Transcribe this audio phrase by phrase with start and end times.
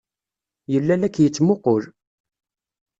[0.71, 1.83] Yella la k-yettmuqqul.